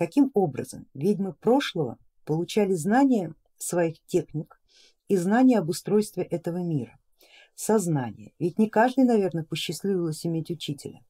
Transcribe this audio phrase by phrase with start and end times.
[0.00, 4.58] каким образом ведьмы прошлого получали знания своих техник
[5.08, 6.98] и знания об устройстве этого мира,
[7.54, 11.02] сознание, ведь не каждый, наверное, посчастливилось иметь учителя.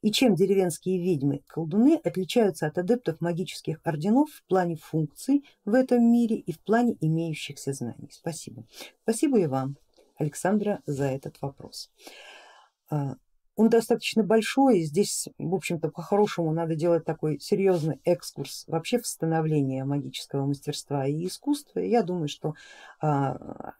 [0.00, 6.02] И чем деревенские ведьмы колдуны отличаются от адептов магических орденов в плане функций в этом
[6.10, 8.08] мире и в плане имеющихся знаний?
[8.10, 8.64] Спасибо.
[9.02, 9.76] Спасибо и вам,
[10.16, 11.90] Александра, за этот вопрос.
[13.56, 19.84] Он достаточно большой, здесь в общем-то по-хорошему надо делать такой серьезный экскурс вообще в становление
[19.84, 21.80] магического мастерства и искусства.
[21.80, 22.54] Я думаю, что
[23.00, 23.72] а,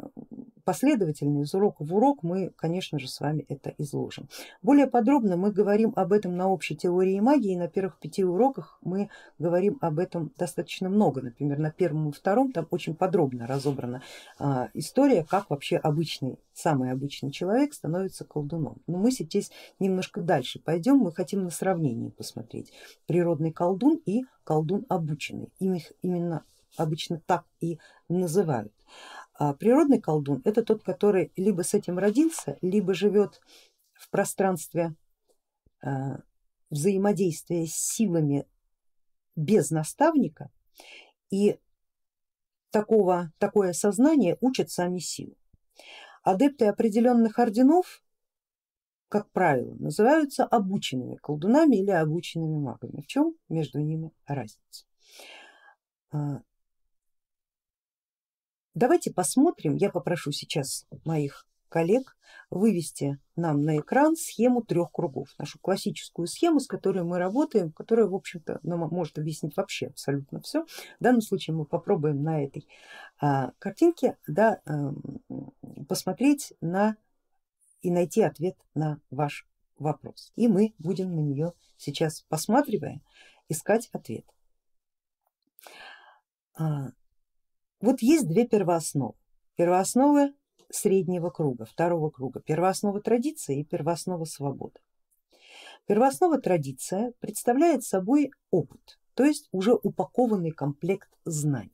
[0.66, 4.28] последовательно из урока в урок мы конечно же с вами это изложим.
[4.62, 9.08] Более подробно мы говорим об этом на общей теории магии, на первых пяти уроках мы
[9.38, 14.02] говорим об этом достаточно много, например на первом и втором там очень подробно разобрана
[14.40, 18.82] а, история, как вообще обычный, самый обычный человек становится колдуном.
[18.88, 22.72] Но мы сейчас немножко дальше пойдем, мы хотим на сравнении посмотреть
[23.06, 26.42] природный колдун и колдун обученный, их именно
[26.76, 28.72] обычно так и называют.
[29.38, 33.40] А природный колдун это тот, который либо с этим родился, либо живет
[33.92, 34.94] в пространстве
[35.82, 36.20] а,
[36.70, 38.46] взаимодействия с силами
[39.34, 40.50] без наставника
[41.30, 41.58] и
[42.70, 45.36] такого, такое сознание учат сами силы.
[46.22, 48.02] Адепты определенных орденов,
[49.08, 53.02] как правило, называются обученными колдунами или обученными магами.
[53.02, 54.86] В чем между ними разница?
[58.76, 62.16] А, Давайте посмотрим, я попрошу сейчас моих коллег
[62.50, 68.06] вывести нам на экран схему трех кругов, нашу классическую схему, с которой мы работаем, которая
[68.06, 70.64] в общем-то нам может объяснить вообще абсолютно все.
[70.64, 72.68] В данном случае мы попробуем на этой
[73.18, 74.92] а, картинке да, а,
[75.88, 76.96] посмотреть на
[77.80, 79.46] и найти ответ на ваш
[79.78, 80.32] вопрос.
[80.36, 83.00] И мы будем на нее сейчас посматривая
[83.48, 84.26] искать ответ.
[87.80, 89.14] Вот есть две первоосновы.
[89.56, 90.30] Первооснова
[90.70, 94.80] среднего круга, второго круга, первооснова традиции и первооснова свободы.
[95.86, 101.70] Первооснова традиция представляет собой опыт, то есть уже упакованный комплект знаний.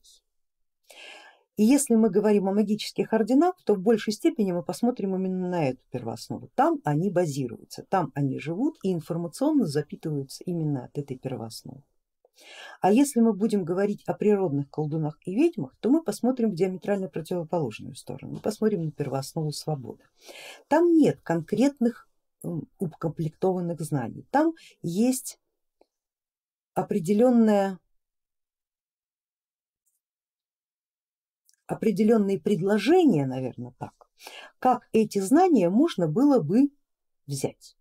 [1.57, 5.69] И если мы говорим о магических орденах, то в большей степени мы посмотрим именно на
[5.69, 6.51] эту первооснову.
[6.55, 11.83] Там они базируются, там они живут и информационно запитываются именно от этой первоосновы.
[12.81, 17.09] А если мы будем говорить о природных колдунах и ведьмах, то мы посмотрим в диаметрально
[17.09, 20.05] противоположную сторону, мы посмотрим на первооснову свободы.
[20.69, 22.09] Там нет конкретных
[22.79, 25.39] укомплектованных знаний, там есть
[26.75, 27.79] определенная
[31.67, 34.09] определенные предложения, наверное так,
[34.59, 36.71] как эти знания можно было бы
[37.27, 37.77] взять.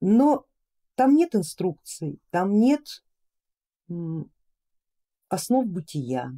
[0.00, 0.46] Но
[0.94, 3.04] там нет инструкций, там нет
[5.28, 6.32] основ бытия.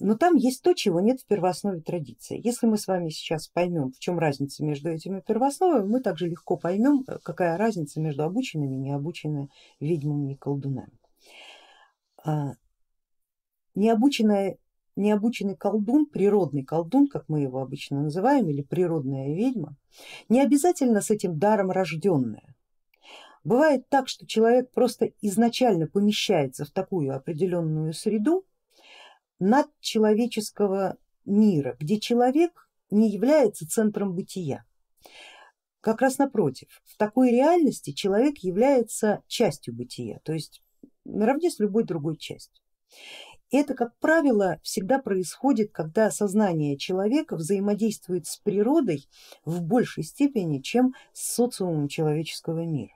[0.00, 2.40] Но там есть то, чего нет в первооснове традиции.
[2.42, 6.56] Если мы с вами сейчас поймем, в чем разница между этими первоосновами, мы также легко
[6.56, 9.50] поймем, э, какая разница между обученными и необученными
[9.80, 10.98] ведьмами и колдунами.
[12.24, 12.54] А,
[13.74, 14.58] необученная,
[14.96, 19.76] необученный колдун, природный колдун, как мы его обычно называем, или природная ведьма,
[20.28, 22.53] не обязательно с этим даром рожденная.
[23.44, 28.46] Бывает так, что человек просто изначально помещается в такую определенную среду
[29.38, 30.96] над человеческого
[31.26, 34.64] мира, где человек не является центром бытия.
[35.82, 40.62] Как раз напротив, в такой реальности человек является частью бытия, то есть
[41.04, 42.64] наравне с любой другой частью.
[43.50, 49.06] Это, как правило, всегда происходит, когда сознание человека взаимодействует с природой
[49.44, 52.94] в большей степени, чем с социумом человеческого мира.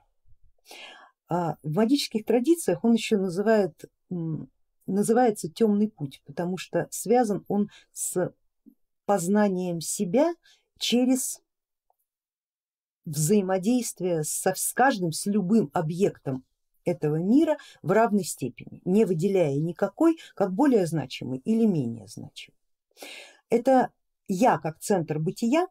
[1.27, 3.85] А в магических традициях он еще называет,
[4.87, 8.33] называется темный путь, потому что связан он с
[9.05, 10.33] познанием себя
[10.77, 11.41] через
[13.05, 16.43] взаимодействие со, с каждым, с любым объектом
[16.85, 22.57] этого мира в равной степени, не выделяя никакой как более значимый или менее значимый.
[23.49, 23.91] Это
[24.27, 25.67] я как центр бытия,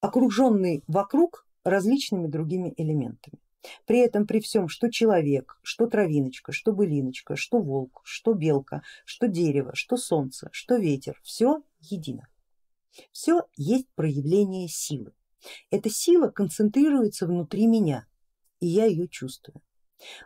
[0.00, 3.38] окруженный вокруг различными другими элементами.
[3.86, 9.28] При этом при всем, что человек, что травиночка, что былиночка, что волк, что белка, что
[9.28, 12.26] дерево, что солнце, что ветер, все едино.
[13.12, 15.12] Все есть проявление силы.
[15.70, 18.06] Эта сила концентрируется внутри меня
[18.62, 19.60] и я ее чувствую.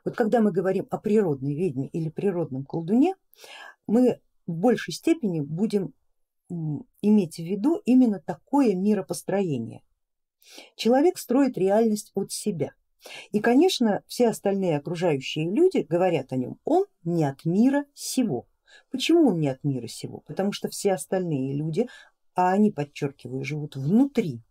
[0.05, 3.15] Вот когда мы говорим о природной ведьме или природном колдуне,
[3.87, 5.95] мы в большей степени будем
[7.01, 9.83] иметь в виду именно такое миропостроение,
[10.77, 12.73] Человек строит реальность от себя.
[13.31, 18.49] И конечно все остальные окружающие люди говорят о нем, он не от мира сего.
[18.91, 20.23] Почему он не от мира сего?
[20.27, 21.89] Потому что все остальные люди,
[22.35, 24.43] а они, подчеркиваю, живут внутри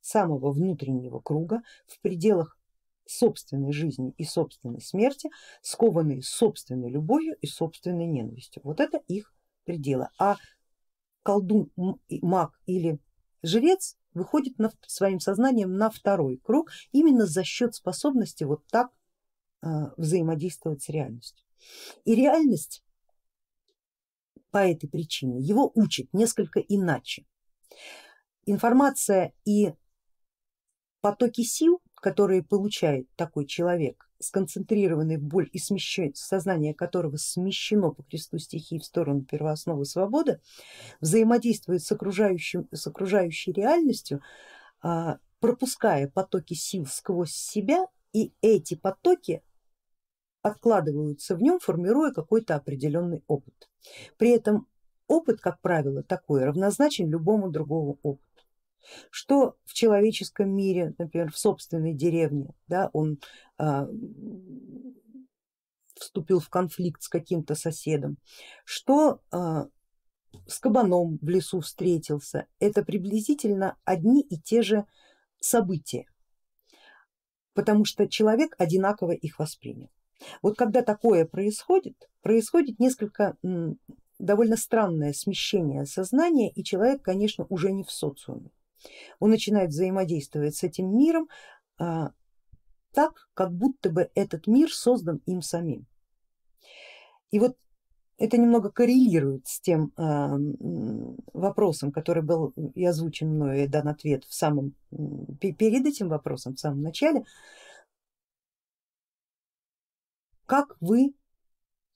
[0.00, 2.58] самого внутреннего круга, в пределах
[3.06, 5.30] собственной жизни и собственной смерти,
[5.62, 8.62] скованные собственной любовью и собственной ненавистью.
[8.64, 9.32] Вот это их
[9.64, 10.08] пределы.
[10.18, 10.36] А
[11.22, 11.70] колдун,
[12.22, 12.98] маг или
[13.42, 18.90] жрец выходит на, своим сознанием на второй круг именно за счет способности вот так
[19.62, 19.66] э,
[19.96, 21.46] взаимодействовать с реальностью.
[22.04, 22.84] И реальность
[24.50, 27.26] по этой причине его учит несколько иначе.
[28.46, 29.72] Информация и
[31.00, 38.02] потоки сил, которые получает такой человек, сконцентрированный в боль и смещен, сознание которого смещено по
[38.02, 40.40] кресту стихии в сторону первоосновы свободы,
[41.00, 44.22] взаимодействует с, окружающим, с окружающей реальностью,
[44.82, 49.42] а, пропуская потоки сил сквозь себя и эти потоки
[50.42, 53.68] откладываются в нем, формируя какой-то определенный опыт.
[54.16, 54.66] При этом
[55.06, 58.27] опыт, как правило, такой равнозначен любому другому опыту.
[59.10, 63.18] Что в человеческом мире, например, в собственной деревне, да, он
[63.58, 63.86] а,
[65.94, 68.18] вступил в конфликт с каким-то соседом,
[68.64, 69.68] что а,
[70.46, 74.86] с кабаном в лесу встретился, это приблизительно одни и те же
[75.40, 76.06] события,
[77.54, 79.90] потому что человек одинаково их воспринял.
[80.42, 83.36] Вот когда такое происходит, происходит несколько
[84.18, 88.50] довольно странное смещение сознания и человек, конечно, уже не в социуме.
[89.18, 91.28] Он начинает взаимодействовать с этим миром
[91.78, 92.12] а,
[92.92, 95.86] так, как будто бы этот мир создан им самим.
[97.30, 97.56] И вот
[98.18, 100.02] это немного коррелирует с тем э,
[101.32, 104.74] вопросом, который был и озвучен мною и дан ответ в самом,
[105.40, 107.24] перед этим вопросом в самом начале,
[110.46, 111.14] как вы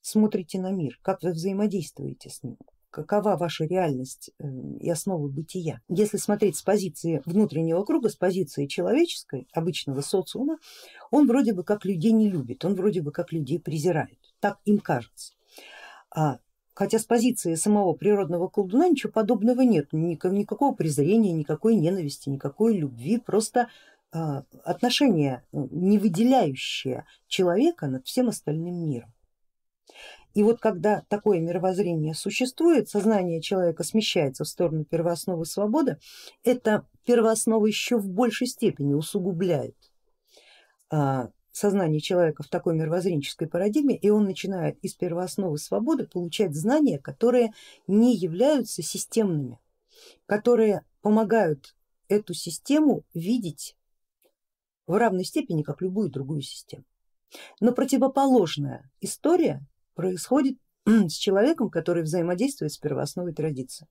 [0.01, 2.57] смотрите на мир, как вы взаимодействуете с ним,
[2.93, 4.45] какова ваша реальность э,
[4.81, 5.81] и основы бытия.
[5.89, 10.59] Если смотреть с позиции внутреннего круга, с позиции человеческой, обычного социума,
[11.11, 14.79] он вроде бы как людей не любит, он вроде бы как людей презирает, так им
[14.79, 15.33] кажется.
[16.15, 16.39] А,
[16.75, 23.19] хотя с позиции самого природного колдуна ничего подобного нет, никакого презрения, никакой ненависти, никакой любви,
[23.19, 23.69] просто
[24.13, 29.13] а, отношение, э, не выделяющее человека над всем остальным миром.
[30.35, 35.99] И вот когда такое мировоззрение существует, сознание человека смещается в сторону первоосновы свободы,
[36.45, 39.77] это первооснова еще в большей степени усугубляет
[40.91, 46.99] а, сознание человека в такой мировоззренческой парадигме, и он начинает из первоосновы свободы получать знания,
[46.99, 47.53] которые
[47.87, 49.59] не являются системными,
[50.27, 51.75] которые помогают
[52.09, 53.77] эту систему видеть
[54.87, 56.85] в равной степени, как любую другую систему.
[57.61, 63.87] Но противоположная история происходит с человеком, который взаимодействует с первоосновой традиции.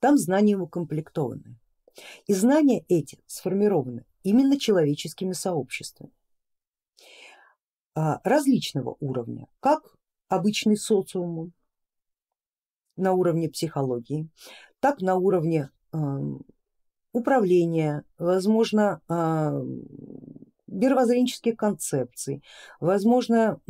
[0.00, 1.58] Там знания укомплектованы.
[2.26, 6.12] И знания эти сформированы именно человеческими сообществами
[7.94, 9.96] а, различного уровня, как
[10.28, 11.52] обычный социум
[12.96, 14.28] на уровне психологии,
[14.80, 15.70] так на уровне
[17.12, 19.00] управления, возможно
[20.66, 22.42] мировоззренческих концепций,
[22.80, 23.60] возможно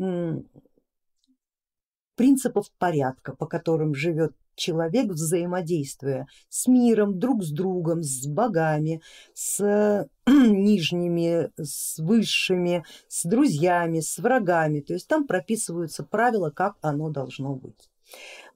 [2.16, 9.02] принципов порядка, по которым живет человек, взаимодействуя с миром, друг с другом, с богами,
[9.35, 17.11] с нижними, с высшими, с друзьями, с врагами, то есть там прописываются правила, как оно
[17.11, 17.88] должно быть.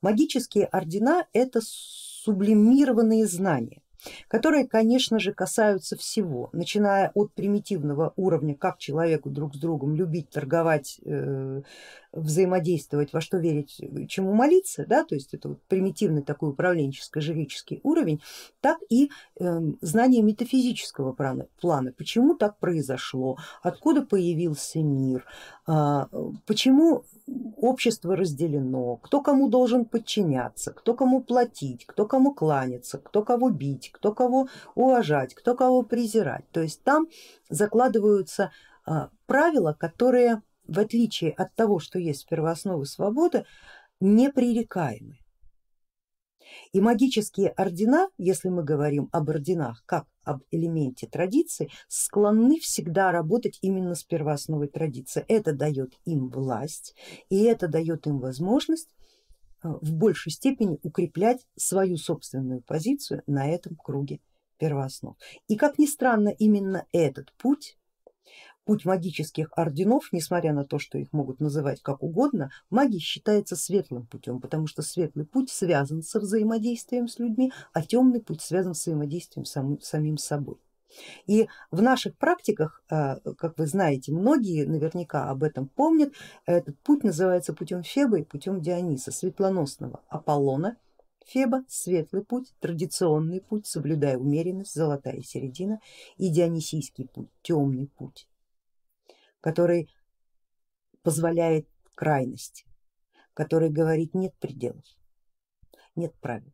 [0.00, 3.82] Магические ордена это сублимированные знания,
[4.28, 10.30] которые, конечно же, касаются всего, начиная от примитивного уровня, как человеку друг с другом любить,
[10.30, 11.62] торговать, э,
[12.12, 18.20] взаимодействовать, во что верить, чему молиться, да, то есть это вот примитивный такой управленческо-жреческий уровень,
[18.60, 25.24] так и э, знание метафизического плана, плана, почему так произошло, откуда появился мир,
[25.68, 26.04] э,
[26.46, 27.04] почему
[27.60, 33.90] общество разделено, кто кому должен подчиняться, кто кому платить, кто кому кланяться, кто кого бить,
[33.92, 36.44] кто кого уважать, кто кого презирать.
[36.50, 37.06] То есть там
[37.48, 38.50] закладываются
[38.84, 43.44] а, правила, которые в отличие от того, что есть в первооснове свободы,
[44.00, 45.19] непререкаемы.
[46.72, 53.58] И магические ордена, если мы говорим об орденах как об элементе традиции, склонны всегда работать
[53.62, 55.24] именно с первоосновой традиции.
[55.28, 56.94] Это дает им власть
[57.28, 58.88] и это дает им возможность
[59.62, 64.20] э, в большей степени укреплять свою собственную позицию на этом круге
[64.58, 65.16] первооснов.
[65.48, 67.76] И как ни странно, именно этот путь
[68.64, 74.06] Путь магических орденов, несмотря на то, что их могут называть как угодно, магии считается светлым
[74.06, 78.82] путем, потому что светлый путь связан со взаимодействием с людьми, а темный путь связан с
[78.82, 80.58] взаимодействием с самим собой.
[81.26, 86.12] И в наших практиках, а, как вы знаете, многие наверняка об этом помнят,
[86.46, 90.76] этот путь называется путем Феба и путем Диониса, светлоносного Аполлона,
[91.26, 95.80] Феба светлый путь, традиционный путь, соблюдая умеренность, золотая середина
[96.16, 98.26] и дионисийский путь, темный путь,
[99.40, 99.88] который
[101.02, 102.66] позволяет крайности,
[103.34, 104.84] который говорит нет пределов,
[105.94, 106.52] нет правил.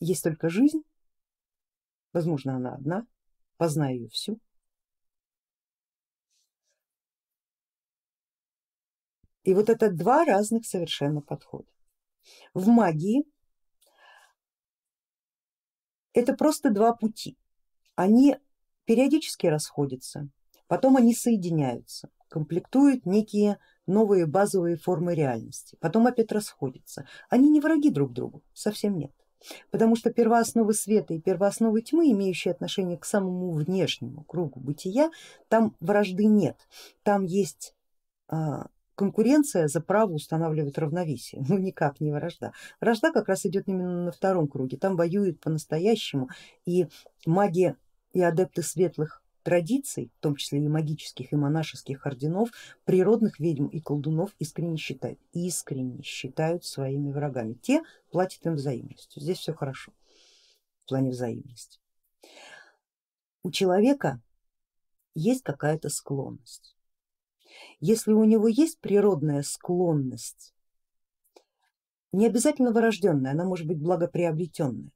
[0.00, 0.82] Есть только жизнь,
[2.12, 3.06] возможно она одна,
[3.56, 4.40] познай ее всю.
[9.42, 11.70] И вот это два разных совершенно подхода.
[12.54, 13.24] В магии
[16.12, 17.36] это просто два пути,
[17.94, 18.36] они
[18.84, 20.28] периодически расходятся,
[20.66, 27.06] потом они соединяются, комплектуют некие новые базовые формы реальности, потом опять расходятся.
[27.28, 29.12] Они не враги друг другу, совсем нет.
[29.70, 35.10] Потому что первоосновы света и первоосновы тьмы, имеющие отношение к самому внешнему кругу бытия,
[35.48, 36.56] там вражды нет,
[37.02, 37.74] там есть
[38.26, 38.66] а,
[38.98, 42.52] конкуренция за право устанавливать равновесие, ну никак не вражда.
[42.80, 46.28] Вражда как раз идет именно на втором круге, там воюют по-настоящему
[46.66, 46.88] и
[47.24, 47.76] маги
[48.12, 52.50] и адепты светлых традиций, в том числе и магических и монашеских орденов,
[52.84, 57.54] природных ведьм и колдунов искренне считают, искренне считают своими врагами.
[57.54, 59.92] Те платят им взаимностью, здесь все хорошо
[60.84, 61.78] в плане взаимности.
[63.44, 64.20] У человека
[65.14, 66.77] есть какая-то склонность.
[67.80, 70.54] Если у него есть природная склонность,
[72.12, 74.90] не обязательно вырожденная, она может быть благоприобретенная,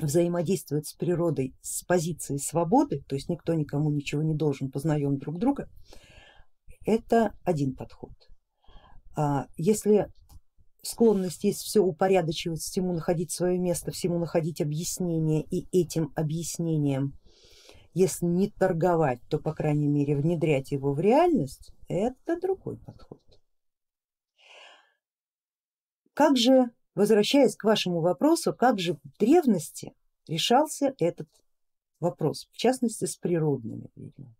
[0.00, 5.38] взаимодействовать с природой с позиции свободы, то есть никто никому ничего не должен, познаем друг
[5.38, 5.68] друга,
[6.86, 8.12] это один подход.
[9.16, 10.08] А если
[10.82, 17.18] склонность есть все упорядочивать, всему находить свое место, всему находить объяснение и этим объяснением,
[17.94, 23.20] если не торговать, то по крайней мере внедрять его в реальность, это другой подход.
[26.12, 29.94] Как же Возвращаясь к вашему вопросу, как же в древности
[30.28, 31.28] решался этот
[31.98, 34.34] вопрос, в частности с природными ведьмами.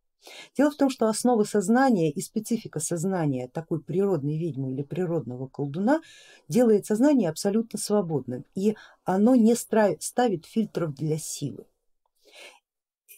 [0.57, 6.01] Дело в том, что основа сознания и специфика сознания такой природной ведьмы или природного колдуна
[6.49, 11.67] делает сознание абсолютно свободным и оно не ставит фильтров для силы.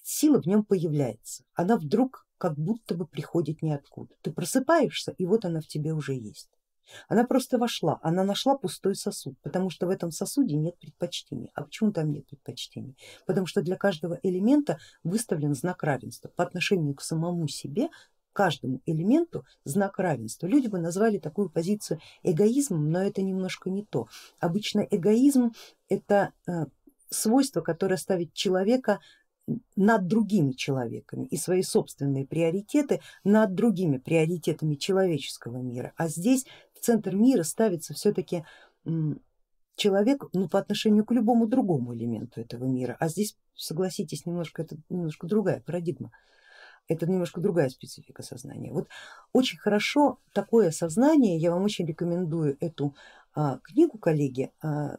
[0.08, 4.14] Сила в нем появляется, она вдруг как будто бы приходит ниоткуда.
[4.22, 6.48] Ты просыпаешься и вот она в тебе уже есть.
[7.08, 11.50] Она просто вошла, она нашла пустой сосуд, потому что в этом сосуде нет предпочтений.
[11.54, 12.96] А почему там нет предпочтений?
[13.26, 17.88] Потому что для каждого элемента выставлен знак равенства по отношению к самому себе,
[18.32, 20.46] каждому элементу знак равенства.
[20.46, 24.06] Люди бы назвали такую позицию эгоизмом, но это немножко не то.
[24.38, 25.52] Обычно эгоизм
[25.88, 26.66] это э,
[27.10, 29.00] свойство, которое ставит человека
[29.76, 35.92] над другими человеками и свои собственные приоритеты над другими приоритетами человеческого мира.
[35.96, 38.44] А здесь в центр мира ставится все-таки
[39.76, 42.96] человек ну, по отношению к любому другому элементу этого мира.
[42.98, 46.10] А здесь, согласитесь, немножко это немножко другая парадигма.
[46.88, 48.72] Это немножко другая специфика сознания.
[48.72, 48.88] Вот
[49.32, 52.94] очень хорошо такое сознание, я вам очень рекомендую эту
[53.34, 54.96] а, книгу, коллеги, а,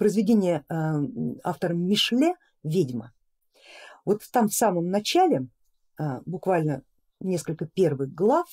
[0.00, 0.74] произведение э,
[1.44, 3.12] автора Мишле «Ведьма».
[4.06, 5.48] Вот там в самом начале,
[5.98, 6.82] э, буквально
[7.20, 8.46] несколько первых глав,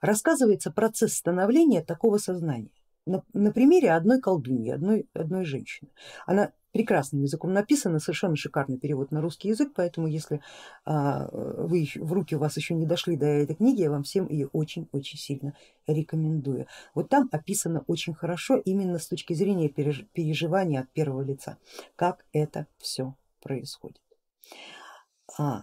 [0.00, 2.70] рассказывается процесс становления такого сознания
[3.04, 5.90] на, на примере одной колдуньи, одной, одной женщины.
[6.24, 10.42] Она прекрасным языком написана, совершенно шикарный перевод на русский язык, поэтому если
[10.84, 14.28] а, вы в руки у вас еще не дошли до этой книги, я вам всем
[14.28, 15.54] ее очень-очень сильно
[15.86, 16.66] рекомендую.
[16.94, 21.56] Вот там описано очень хорошо именно с точки зрения переживания от первого лица,
[21.96, 24.02] как это все происходит.
[25.38, 25.62] А,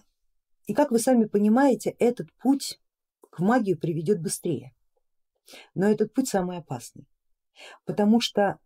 [0.66, 2.80] и как вы сами понимаете, этот путь
[3.30, 4.74] к магии приведет быстрее,
[5.76, 7.06] но этот путь самый опасный,
[7.84, 8.58] потому что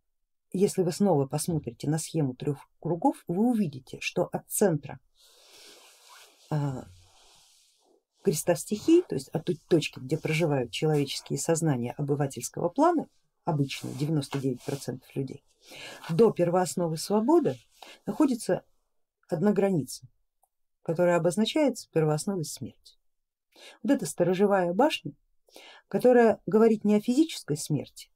[0.52, 4.98] если вы снова посмотрите на схему трех кругов, вы увидите, что от центра
[6.50, 6.86] а,
[8.22, 13.08] креста стихий, то есть от той точки, где проживают человеческие сознания обывательского плана,
[13.44, 15.44] обычно 99% людей,
[16.08, 17.58] до первоосновы свободы
[18.06, 18.64] находится
[19.28, 20.06] одна граница,
[20.82, 22.98] которая обозначается первоосновой смерти.
[23.82, 25.12] Вот эта сторожевая башня,
[25.88, 28.10] которая говорит не о физической смерти,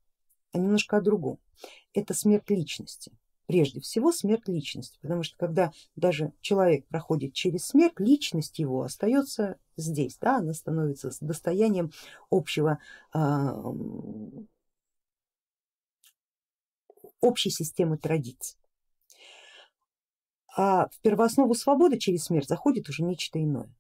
[0.52, 1.38] а немножко о другом.
[1.94, 3.12] Это смерть личности.
[3.46, 9.58] Прежде всего смерть личности, потому что когда даже человек проходит через смерть, личность его остается
[9.76, 11.90] здесь, да, она становится достоянием
[12.30, 12.78] общего
[13.12, 13.18] э,
[17.20, 18.58] общей системы традиций.
[20.54, 23.74] А в первооснову свободы через смерть заходит уже нечто иное.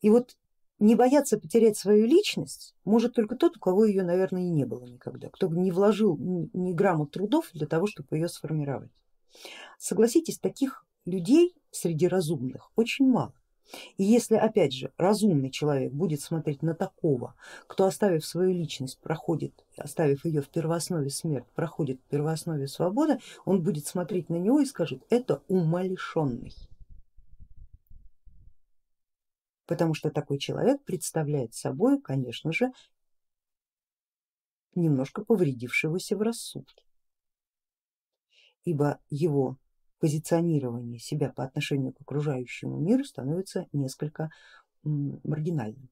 [0.00, 0.36] И вот
[0.78, 4.84] не бояться потерять свою личность может только тот, у кого ее, наверное, и не было
[4.84, 8.90] никогда, кто не вложил ни, грамма трудов для того, чтобы ее сформировать.
[9.78, 13.34] Согласитесь, таких людей среди разумных очень мало.
[13.96, 17.34] И если опять же разумный человек будет смотреть на такого,
[17.66, 23.62] кто оставив свою личность проходит, оставив ее в первооснове смерть, проходит в первооснове свобода, он
[23.62, 26.52] будет смотреть на него и скажет, это умалишенный.
[29.66, 32.72] Потому что такой человек представляет собой, конечно же,
[34.74, 36.84] немножко повредившегося в рассудке,
[38.64, 39.58] ибо его
[40.00, 44.30] позиционирование себя по отношению к окружающему миру становится несколько
[44.82, 45.88] маргинальным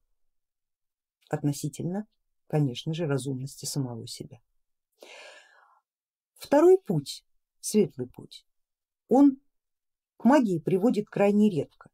[1.33, 2.07] относительно,
[2.47, 4.41] конечно же, разумности самого себя.
[6.35, 7.25] Второй путь,
[7.61, 8.47] светлый путь,
[9.09, 9.39] он
[10.19, 11.91] к магии приводит крайне редко.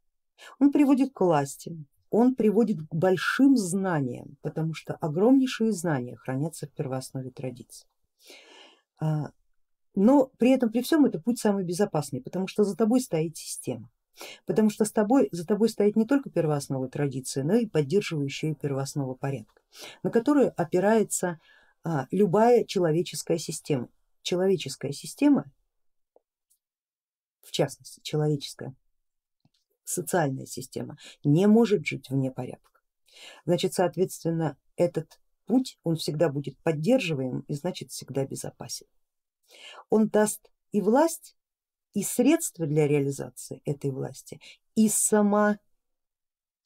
[0.58, 1.76] Он приводит к власти,
[2.10, 7.86] он приводит к большим знаниям, потому что огромнейшие знания хранятся в первооснове традиций.
[9.00, 9.30] А,
[9.94, 13.90] но при этом при всем это путь самый безопасный, потому что за тобой стоит система.
[14.46, 19.14] Потому что с тобой, за тобой стоит не только первооснова традиции, но и поддерживающая первооснова
[19.14, 19.62] порядка,
[20.02, 21.40] на которую опирается
[21.84, 23.88] а, любая человеческая система.
[24.22, 25.44] Человеческая система,
[27.42, 28.74] в частности человеческая
[29.88, 32.80] социальная система, не может жить вне порядка.
[33.44, 38.86] Значит, соответственно, этот путь, он всегда будет поддерживаем и значит всегда безопасен
[39.90, 41.36] он даст и власть,
[41.94, 44.40] и средства для реализации этой власти,
[44.74, 45.58] и сама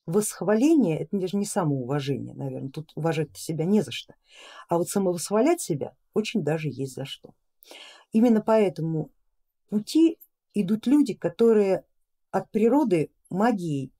[0.05, 4.15] восхваление, это даже не самоуважение, наверное, тут уважать себя не за что,
[4.69, 7.35] а вот самовосхвалять себя очень даже есть за что.
[8.11, 9.11] Именно по этому
[9.69, 10.19] пути
[10.55, 11.85] идут люди, которые
[12.31, 13.93] от природы магией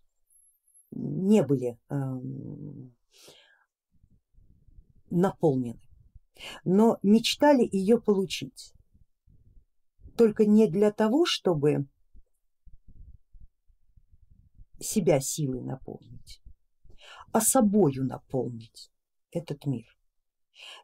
[0.91, 1.95] не были э,
[5.11, 5.81] наполнены,
[6.65, 8.75] но мечтали ее получить
[10.17, 11.87] только не для того, чтобы
[14.79, 16.43] себя силой наполнить,
[17.33, 18.91] а собою наполнить
[19.31, 19.87] этот мир.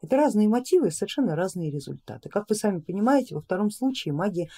[0.01, 2.29] Это разные мотивы совершенно разные результаты.
[2.29, 4.49] Как вы сами понимаете, во втором случае магия,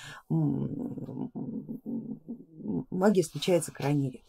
[2.90, 4.28] магия случается крайне редко.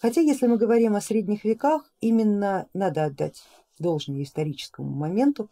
[0.00, 3.42] Хотя если мы говорим о средних веках, именно надо отдать
[3.78, 5.50] должное историческому моменту,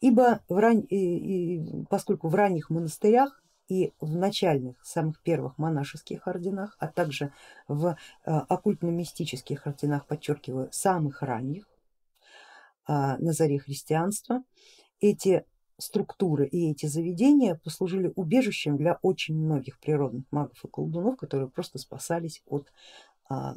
[0.00, 0.86] ибо в ран...
[1.88, 7.32] поскольку в ранних монастырях и в начальных, самых первых монашеских орденах, а также
[7.66, 11.66] в э, оккультно-мистических орденах, подчеркиваю, самых ранних,
[12.86, 14.44] а, на заре христианства,
[15.00, 15.44] эти
[15.78, 21.78] структуры и эти заведения послужили убежищем для очень многих природных магов и колдунов, которые просто
[21.78, 22.72] спасались от
[23.28, 23.54] а,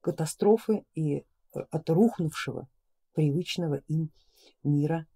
[0.00, 1.22] катастрофы и э,
[1.70, 2.68] от рухнувшего
[3.14, 4.10] привычного им
[4.62, 5.06] мира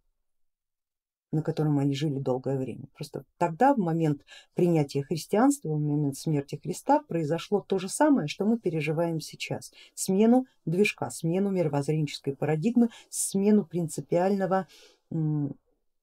[1.33, 2.87] на котором они жили долгое время.
[2.95, 4.23] Просто тогда, в момент
[4.55, 9.73] принятия христианства, в момент смерти Христа, произошло то же самое, что мы переживаем сейчас.
[9.95, 14.67] Смену движка, смену мировоззренческой парадигмы, смену принципиального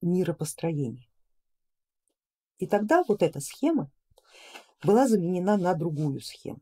[0.01, 1.07] миропостроения.
[2.57, 3.91] И тогда вот эта схема
[4.83, 6.61] была заменена на другую схему,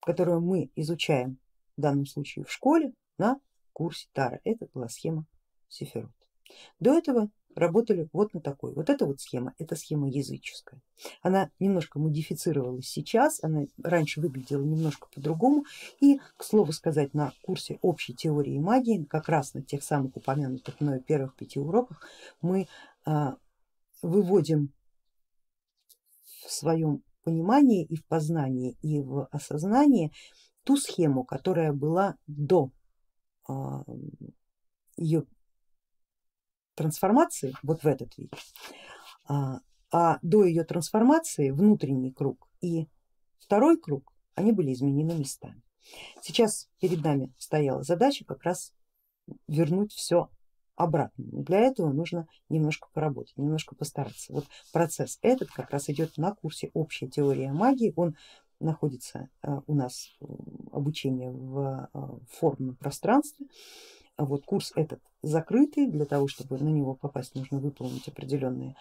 [0.00, 1.38] которую мы изучаем
[1.76, 3.40] в данном случае в школе на
[3.72, 4.40] курсе Тара.
[4.44, 5.26] Это была схема
[5.68, 6.12] Сефирот.
[6.78, 8.72] До этого работали вот на такой.
[8.74, 10.80] Вот эта вот схема, это схема языческая.
[11.22, 15.64] Она немножко модифицировалась сейчас, она раньше выглядела немножко по-другому.
[16.00, 20.80] И, к слову сказать, на курсе общей теории магии, как раз на тех самых упомянутых
[20.80, 22.06] мной первых пяти уроках,
[22.40, 22.68] мы
[23.04, 23.36] а,
[24.02, 24.72] выводим
[26.44, 30.12] в своем понимании и в познании и в осознании
[30.64, 32.70] ту схему, которая была до
[33.46, 33.84] а,
[34.96, 35.24] ее
[36.74, 38.32] трансформации, вот в этот вид,
[39.28, 42.88] а, а до ее трансформации внутренний круг и
[43.38, 45.62] второй круг, они были изменены местами.
[46.22, 48.72] Сейчас перед нами стояла задача как раз
[49.48, 50.30] вернуть все
[50.76, 51.24] обратно.
[51.24, 54.32] Для этого нужно немножко поработать, немножко постараться.
[54.32, 58.16] Вот процесс этот как раз идет на курсе общая теория магии, он
[58.60, 60.16] находится а, у нас
[60.70, 63.46] обучение в а, формном пространстве
[64.16, 68.76] А вот курс этот закрытый, для того чтобы на него попасть нужно выполнить определенные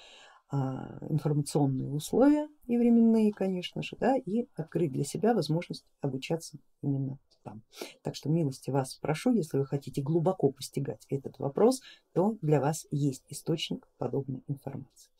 [0.49, 7.17] а, информационные условия и временные, конечно же, да, и открыть для себя возможность обучаться именно
[7.43, 7.63] там.
[8.03, 11.81] Так что милости вас прошу, если вы хотите глубоко постигать этот вопрос,
[12.13, 15.11] то для вас есть источник подобной информации.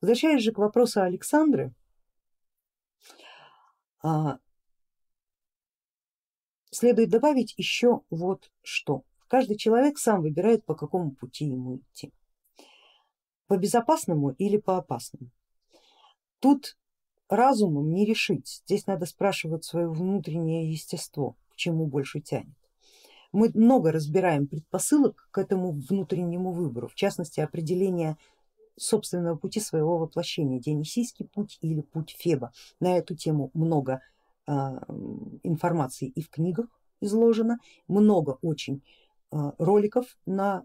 [0.00, 1.72] Возвращаясь же к вопросу Александры,
[4.02, 4.38] а,
[6.70, 9.04] следует добавить еще вот что.
[9.30, 12.12] Каждый человек сам выбирает, по какому пути ему идти
[13.46, 15.28] по безопасному или по опасному.
[16.38, 16.76] Тут
[17.28, 22.54] разумом не решить, здесь надо спрашивать свое внутреннее естество, к чему больше тянет.
[23.32, 28.16] Мы много разбираем предпосылок к этому внутреннему выбору, в частности определение
[28.76, 32.52] собственного пути своего воплощения, дионисийский путь или путь Феба.
[32.78, 34.00] На эту тему много
[34.46, 34.52] э,
[35.42, 36.66] информации и в книгах
[37.00, 38.82] изложено, много очень
[39.30, 40.64] роликов на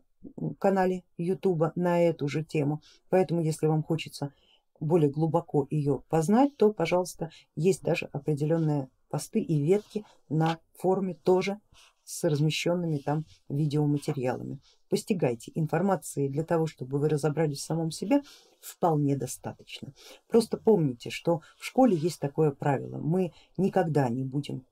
[0.60, 4.34] канале YouTube на эту же тему, поэтому если вам хочется
[4.80, 11.60] более глубоко ее познать, то пожалуйста есть даже определенные посты и ветки на форуме тоже
[12.04, 14.60] с размещенными там видеоматериалами.
[14.90, 18.22] Постигайте информации для того, чтобы вы разобрались в самом себе
[18.60, 19.94] вполне достаточно.
[20.28, 24.66] Просто помните, что в школе есть такое правило, мы никогда не будем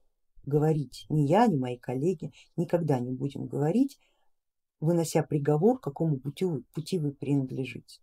[0.45, 3.99] говорить, ни я, ни мои коллеги, никогда не будем говорить
[4.83, 8.01] вынося приговор, какому пути, пути вы принадлежите.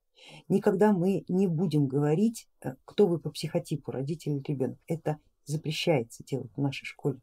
[0.48, 4.78] Никогда мы не будем говорить, э, кто вы по психотипу, родитель или ребенок.
[4.86, 7.20] Это запрещается делать в нашей школе.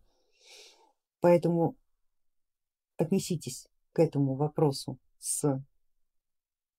[1.21, 1.75] Поэтому
[2.97, 5.63] отнеситесь к этому вопросу с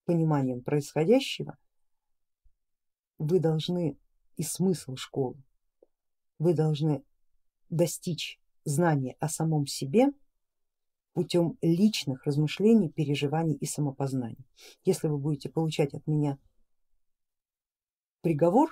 [0.05, 1.59] пониманием происходящего.
[3.19, 3.99] Вы должны
[4.37, 5.43] и смысл школы,
[6.39, 7.03] вы должны
[7.71, 10.09] достичь знания о самом себе
[11.13, 14.47] путем личных размышлений, переживаний и самопознаний.
[14.85, 16.39] Если вы будете получать от меня
[18.21, 18.71] приговор,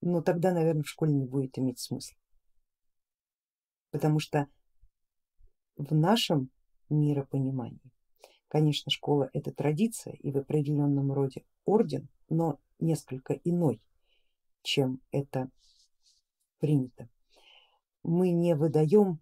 [0.00, 2.16] ну тогда, наверное, в школе не будет иметь смысла.
[3.90, 4.48] Потому что
[5.76, 6.50] в нашем
[6.88, 7.92] миропонимании,
[8.48, 13.82] конечно, школа это традиция и в определенном роде орден, но несколько иной,
[14.62, 15.50] чем это
[16.60, 17.08] принято.
[18.02, 19.20] Мы не выдаем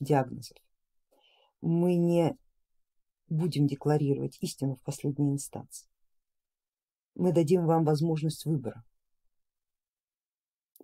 [0.00, 0.56] диагнозов.
[1.60, 2.36] Мы не
[3.28, 5.88] будем декларировать истину в последней инстанции.
[7.14, 8.84] Мы дадим вам возможность выбора.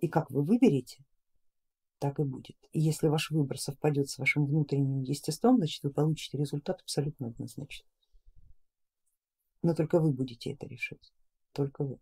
[0.00, 1.04] И как вы выберете,
[1.98, 2.56] так и будет.
[2.72, 7.88] И если ваш выбор совпадет с вашим внутренним естеством, значит вы получите результат абсолютно однозначно.
[9.62, 11.12] Но только вы будете это решать,
[11.52, 11.98] только вы.